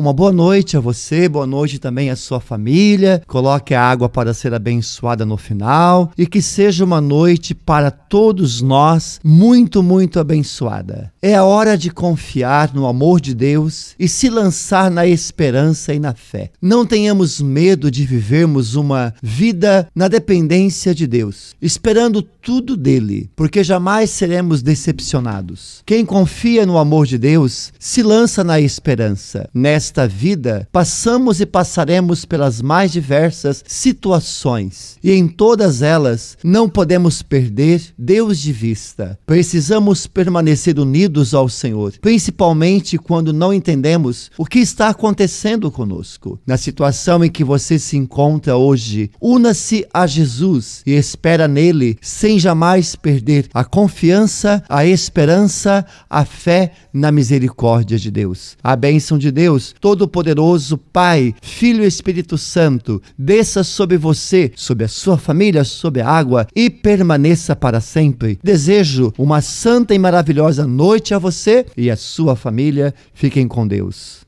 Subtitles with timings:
[0.00, 3.20] Uma boa noite a você, boa noite também à sua família.
[3.26, 8.62] Coloque a água para ser abençoada no final e que seja uma noite para todos
[8.62, 11.12] nós muito, muito abençoada.
[11.20, 15.98] É a hora de confiar no amor de Deus e se lançar na esperança e
[16.00, 16.50] na fé.
[16.62, 23.62] Não tenhamos medo de vivermos uma vida na dependência de Deus, esperando tudo dele, porque
[23.62, 25.82] jamais seremos decepcionados.
[25.84, 29.46] Quem confia no amor de Deus se lança na esperança.
[29.52, 36.68] Nesta nesta vida, passamos e passaremos pelas mais diversas situações e em todas elas não
[36.68, 39.18] podemos perder Deus de vista.
[39.26, 46.38] Precisamos permanecer unidos ao Senhor, principalmente quando não entendemos o que está acontecendo conosco.
[46.46, 52.38] Na situação em que você se encontra hoje, una-se a Jesus e espera nele sem
[52.38, 58.56] jamais perder a confiança, a esperança, a fé na misericórdia de Deus.
[58.62, 64.88] A bênção de Deus Todo-Poderoso, Pai, Filho e Espírito Santo, desça sobre você, sobre a
[64.88, 68.38] sua família, sobre a água e permaneça para sempre.
[68.42, 72.94] Desejo uma santa e maravilhosa noite a você e a sua família.
[73.14, 74.18] Fiquem com Deus.